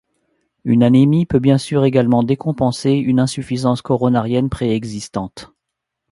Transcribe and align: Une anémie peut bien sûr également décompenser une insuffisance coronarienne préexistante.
Une 0.63 0.81
anémie 0.81 1.27
peut 1.27 1.37
bien 1.37 1.59
sûr 1.59 1.85
également 1.85 2.23
décompenser 2.23 2.89
une 2.89 3.19
insuffisance 3.19 3.83
coronarienne 3.83 4.49
préexistante. 4.49 5.51